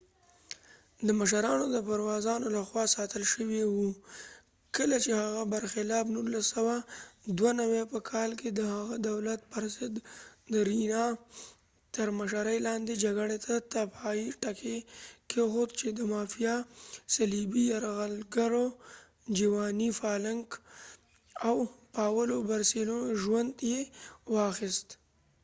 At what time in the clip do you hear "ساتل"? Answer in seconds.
2.95-3.23